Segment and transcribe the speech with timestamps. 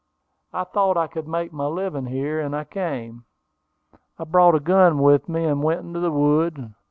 [0.51, 3.25] I thought I could make my living here, and I came.
[4.17, 6.71] I brought a gun with me, and went into the woods.